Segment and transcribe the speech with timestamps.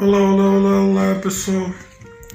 [0.00, 1.74] Olá, olá, olá, olá, pessoal.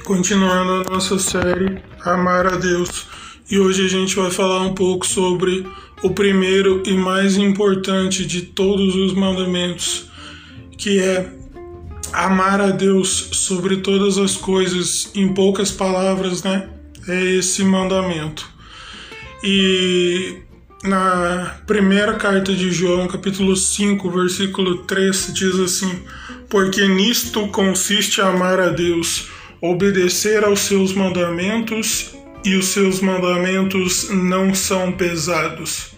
[0.03, 3.07] Continuando a nossa série Amar a Deus.
[3.49, 5.65] E hoje a gente vai falar um pouco sobre
[6.03, 10.11] o primeiro e mais importante de todos os mandamentos,
[10.77, 11.27] que é
[12.13, 16.69] amar a Deus sobre todas as coisas, em poucas palavras, né?
[17.07, 18.47] É esse mandamento.
[19.43, 20.44] E
[20.87, 26.03] na primeira carta de João, capítulo 5, versículo 3, diz assim:
[26.49, 29.29] Porque nisto consiste amar a Deus,
[29.61, 35.95] obedecer aos seus mandamentos, e os seus mandamentos não são pesados.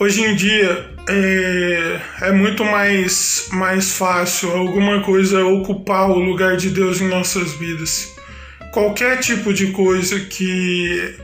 [0.00, 6.70] Hoje em dia é, é muito mais, mais fácil alguma coisa ocupar o lugar de
[6.70, 8.14] Deus em nossas vidas.
[8.72, 11.14] Qualquer tipo de coisa que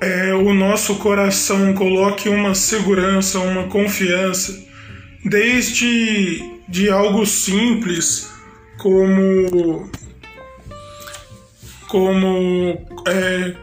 [0.00, 4.58] é, o nosso coração coloque uma segurança, uma confiança,
[5.24, 8.30] desde de algo simples
[8.78, 9.90] como
[11.88, 13.54] como é,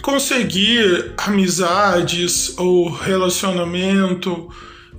[0.00, 4.48] conseguir amizades ou relacionamento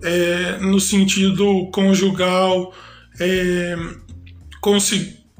[0.03, 2.73] é, no sentido conjugal,
[3.19, 3.75] é,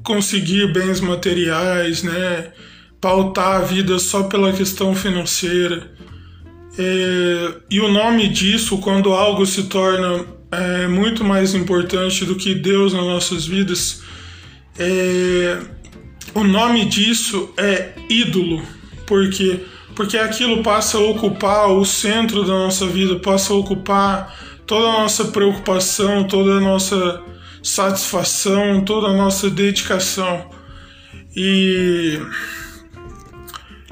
[0.02, 2.52] conseguir bens materiais, né?
[3.00, 5.90] Pautar a vida só pela questão financeira.
[6.78, 12.54] É, e o nome disso, quando algo se torna é, muito mais importante do que
[12.54, 14.02] Deus nas nossas vidas,
[14.78, 15.58] é,
[16.34, 18.62] o nome disso é ídolo.
[19.06, 19.60] Por quê?
[19.96, 25.02] Porque aquilo passa a ocupar o centro da nossa vida, passa a ocupar toda a
[25.02, 27.20] nossa preocupação, toda a nossa
[27.62, 30.48] satisfação, toda a nossa dedicação.
[31.36, 32.18] E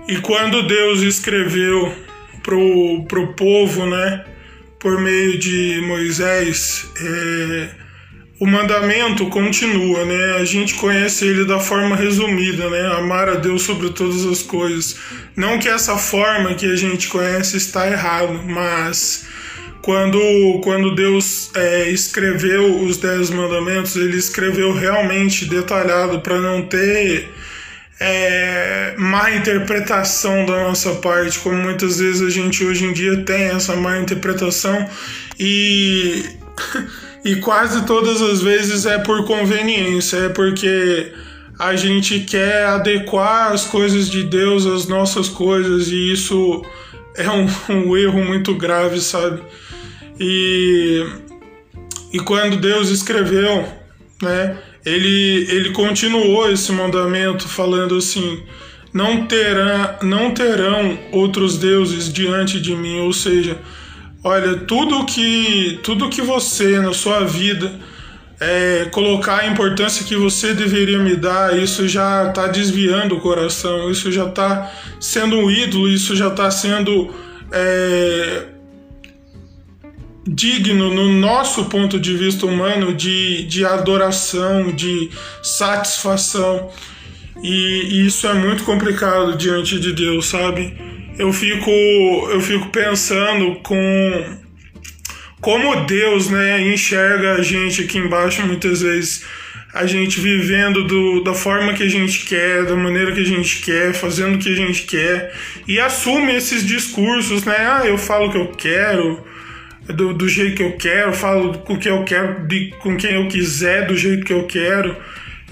[0.08, 1.94] e quando Deus escreveu
[2.42, 4.24] pro, pro povo, né,
[4.80, 7.68] por meio de Moisés, é,
[8.40, 10.36] o mandamento continua, né?
[10.40, 12.86] A gente conhece ele da forma resumida, né?
[12.96, 14.96] Amar a Deus sobre todas as coisas.
[15.34, 19.26] Não que essa forma que a gente conhece está errado, mas
[19.82, 20.20] quando,
[20.62, 27.28] quando Deus é, escreveu os dez mandamentos, ele escreveu realmente detalhado para não ter
[28.00, 33.44] é, má interpretação da nossa parte, como muitas vezes a gente hoje em dia tem
[33.44, 34.88] essa má interpretação
[35.38, 36.24] e,
[37.24, 41.12] e quase todas as vezes é por conveniência, é porque
[41.58, 46.64] a gente quer adequar as coisas de Deus às nossas coisas e isso
[47.16, 49.42] é um, um erro muito grave, sabe?
[50.20, 51.04] E,
[52.12, 53.66] e quando Deus escreveu,
[54.22, 54.56] né?
[54.84, 58.42] Ele, ele continuou esse mandamento falando assim:
[58.92, 63.58] não, terá, não terão outros deuses diante de mim, ou seja,
[64.24, 67.72] olha, tudo que, tudo que você na sua vida
[68.40, 73.90] é, colocar a importância que você deveria me dar, isso já está desviando o coração,
[73.90, 77.12] isso já está sendo um ídolo, isso já está sendo.
[77.50, 78.57] É,
[80.28, 85.10] digno, no nosso ponto de vista humano, de, de adoração, de
[85.42, 86.70] satisfação.
[87.42, 90.76] E, e isso é muito complicado diante de Deus, sabe?
[91.18, 94.38] Eu fico, eu fico pensando com
[95.40, 99.24] como Deus né, enxerga a gente aqui embaixo muitas vezes
[99.72, 103.60] a gente vivendo do, da forma que a gente quer, da maneira que a gente
[103.60, 105.32] quer, fazendo o que a gente quer
[105.66, 107.56] e assume esses discursos, né?
[107.58, 109.24] Ah, eu falo o que eu quero,
[109.88, 113.14] do, do jeito que eu quero, falo com o que eu quero, de, com quem
[113.14, 114.96] eu quiser, do jeito que eu quero.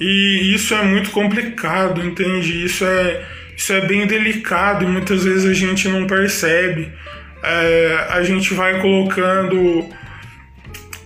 [0.01, 2.65] E isso é muito complicado, entende?
[2.65, 3.25] Isso é,
[3.57, 6.89] isso é bem delicado e muitas vezes a gente não percebe.
[7.43, 9.89] É, a gente vai colocando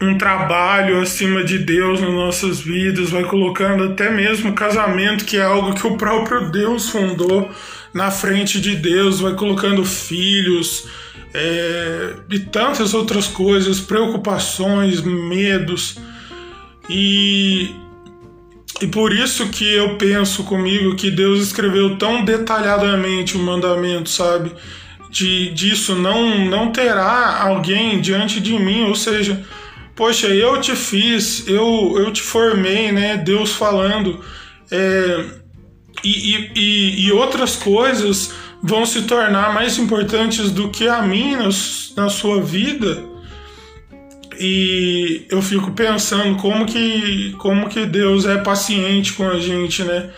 [0.01, 5.43] um trabalho acima de Deus nas nossas vidas, vai colocando até mesmo casamento, que é
[5.43, 7.51] algo que o próprio Deus fundou
[7.93, 10.87] na frente de Deus, vai colocando filhos
[11.35, 15.99] é, e tantas outras coisas, preocupações, medos.
[16.89, 17.75] E,
[18.81, 24.53] e por isso que eu penso comigo que Deus escreveu tão detalhadamente o mandamento, sabe?
[25.11, 29.45] De, disso não, não terá alguém diante de mim, ou seja,
[29.97, 33.17] poxa, eu te fiz, eu, eu te formei, né?
[33.17, 34.25] Deus falando.
[34.71, 35.40] É,
[36.05, 38.33] e, e, e outras coisas
[38.63, 41.37] vão se tornar mais importantes do que a mim
[41.97, 43.03] na sua vida.
[44.39, 50.11] E eu fico pensando como que, como que Deus é paciente com a gente, né?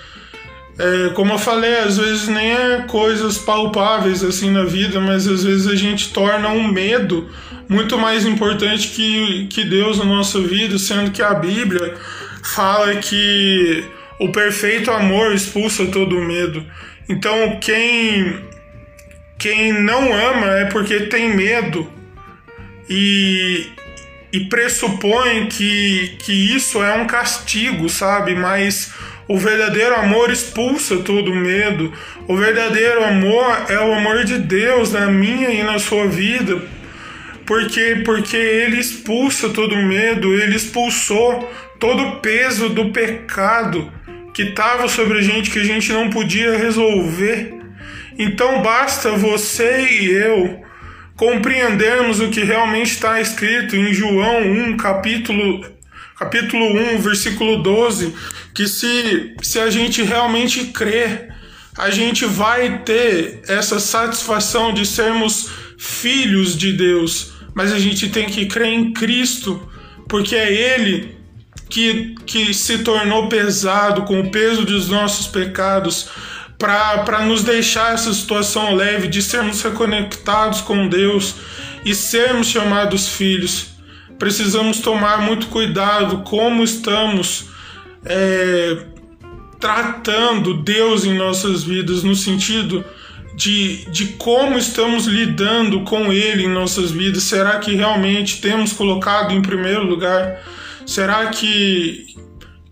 [0.78, 5.44] É, como eu falei, às vezes nem é coisas palpáveis assim na vida, mas às
[5.44, 7.28] vezes a gente torna um medo
[7.68, 11.94] muito mais importante que, que Deus na nossa vida, sendo que a Bíblia
[12.42, 13.84] fala que
[14.22, 16.64] o perfeito amor expulsa todo o medo.
[17.08, 18.38] Então, quem,
[19.36, 21.90] quem não ama é porque tem medo
[22.88, 23.66] e,
[24.32, 28.36] e pressupõe que, que isso é um castigo, sabe?
[28.36, 28.94] Mas
[29.26, 31.92] o verdadeiro amor expulsa todo medo.
[32.28, 36.62] O verdadeiro amor é o amor de Deus na minha e na sua vida.
[37.44, 43.92] Porque porque ele expulsa todo medo, ele expulsou todo o peso do pecado
[44.32, 47.54] que estava sobre a gente que a gente não podia resolver.
[48.18, 50.62] Então basta você e eu
[51.16, 55.64] compreendermos o que realmente está escrito em João 1, capítulo
[56.18, 56.64] capítulo
[56.94, 58.14] 1, versículo 12,
[58.54, 61.34] que se, se a gente realmente crer,
[61.76, 68.26] a gente vai ter essa satisfação de sermos filhos de Deus, mas a gente tem
[68.26, 69.68] que crer em Cristo,
[70.08, 71.16] porque é Ele
[71.72, 76.08] que, que se tornou pesado com o peso dos nossos pecados
[76.58, 81.34] para nos deixar essa situação leve de sermos reconectados com Deus
[81.84, 83.72] e sermos chamados filhos
[84.22, 87.46] precisamos tomar muito cuidado como estamos
[88.04, 88.86] é,
[89.58, 92.84] tratando Deus em nossas vidas, no sentido
[93.34, 97.24] de, de como estamos lidando com Ele em nossas vidas.
[97.24, 100.40] Será que realmente temos colocado em primeiro lugar?
[100.86, 102.06] Será que,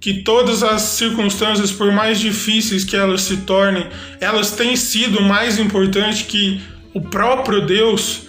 [0.00, 3.86] que todas as circunstâncias, por mais difíceis que elas se tornem,
[4.20, 6.60] elas têm sido mais importantes que
[6.94, 8.28] o próprio Deus?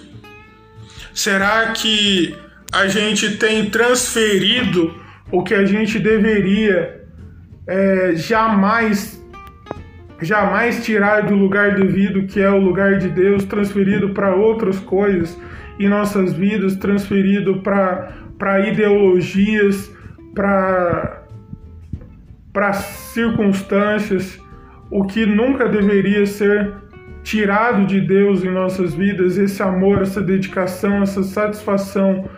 [1.13, 2.35] Será que
[2.71, 4.95] a gente tem transferido
[5.31, 7.01] o que a gente deveria
[7.67, 9.20] é, jamais
[10.21, 15.39] jamais tirar do lugar devido, que é o lugar de Deus, transferido para outras coisas
[15.79, 19.91] em nossas vidas, transferido para ideologias,
[20.35, 21.23] para
[22.73, 24.39] circunstâncias,
[24.89, 26.73] o que nunca deveria ser
[27.23, 32.29] tirado de Deus em nossas vidas, esse amor, essa dedicação, essa satisfação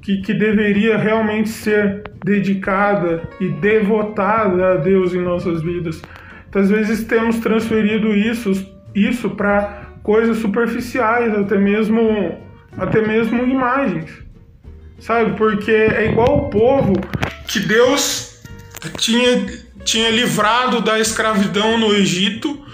[0.00, 6.02] que, que deveria realmente ser dedicada e devotada a Deus em nossas vidas.
[6.54, 8.52] Às vezes temos transferido isso,
[8.94, 12.38] isso para coisas superficiais, até mesmo,
[12.76, 14.10] até mesmo imagens,
[14.98, 15.36] sabe?
[15.36, 16.92] Porque é igual o povo
[17.48, 18.40] que Deus
[18.98, 19.46] tinha,
[19.84, 22.64] tinha livrado da escravidão no Egito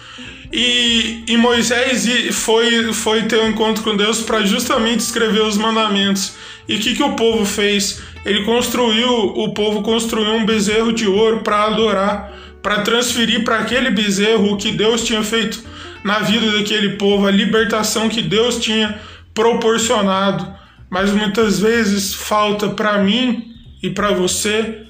[0.53, 6.35] e, e Moisés foi, foi ter um encontro com Deus para justamente escrever os mandamentos.
[6.69, 8.03] E o que, que o povo fez?
[8.25, 12.33] Ele construiu, o povo construiu um bezerro de ouro para adorar,
[12.63, 15.63] para transferir para aquele bezerro o que Deus tinha feito
[16.05, 19.01] na vida daquele povo, a libertação que Deus tinha
[19.35, 20.53] proporcionado.
[20.89, 24.87] Mas muitas vezes falta para mim e para você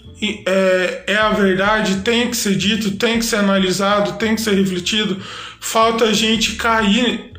[0.47, 4.55] é, é, a verdade, tem que ser dito, tem que ser analisado, tem que ser
[4.55, 5.17] refletido.
[5.59, 7.30] Falta a gente cair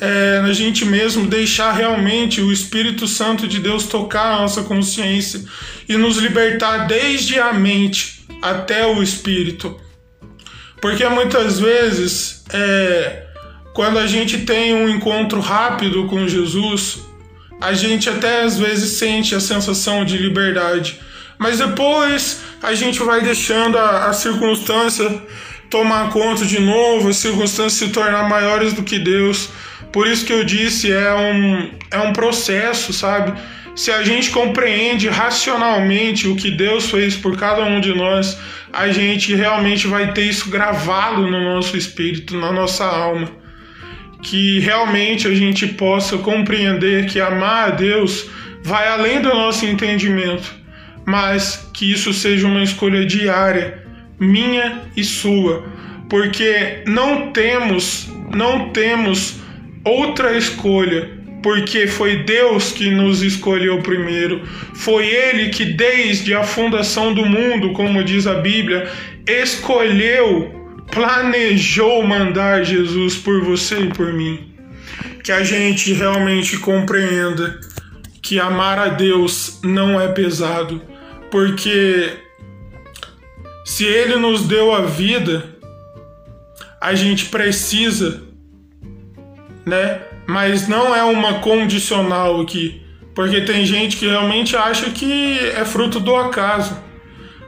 [0.00, 5.44] é, na gente mesmo, deixar realmente o Espírito Santo de Deus tocar a nossa consciência
[5.88, 9.78] e nos libertar desde a mente até o espírito.
[10.80, 13.26] Porque muitas vezes, é,
[13.74, 17.00] quando a gente tem um encontro rápido com Jesus,
[17.60, 20.98] a gente até às vezes sente a sensação de liberdade
[21.40, 25.22] mas depois a gente vai deixando a, a circunstância
[25.70, 29.50] tomar conta de novo, as circunstâncias se tornar maiores do que Deus.
[29.92, 33.40] Por isso que eu disse, é um, é um processo, sabe?
[33.74, 38.36] Se a gente compreende racionalmente o que Deus fez por cada um de nós,
[38.72, 43.30] a gente realmente vai ter isso gravado no nosso espírito, na nossa alma.
[44.22, 48.26] Que realmente a gente possa compreender que amar a Deus
[48.62, 50.60] vai além do nosso entendimento
[51.10, 53.79] mas que isso seja uma escolha diária,
[54.20, 55.64] minha e sua,
[56.08, 59.40] porque não temos, não temos
[59.82, 67.14] outra escolha, porque foi Deus que nos escolheu primeiro, foi Ele que desde a fundação
[67.14, 68.90] do mundo, como diz a Bíblia,
[69.26, 70.54] escolheu,
[70.90, 74.52] planejou mandar Jesus por você e por mim.
[75.24, 77.58] Que a gente realmente compreenda
[78.20, 80.82] que amar a Deus não é pesado,
[81.30, 82.12] porque
[83.70, 85.44] se Ele nos deu a vida,
[86.80, 88.20] a gente precisa,
[89.64, 90.00] né?
[90.26, 92.82] Mas não é uma condicional aqui,
[93.14, 96.76] porque tem gente que realmente acha que é fruto do acaso.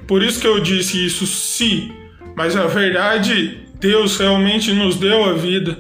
[0.07, 1.91] Por isso que eu disse isso, se,
[2.37, 5.76] mas a verdade Deus realmente nos deu a vida,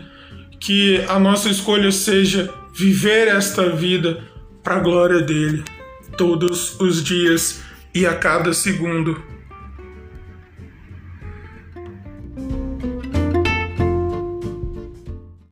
[0.58, 4.24] que a nossa escolha seja viver esta vida
[4.60, 5.62] para a glória dele,
[6.18, 7.62] todos os dias
[7.94, 9.31] e a cada segundo.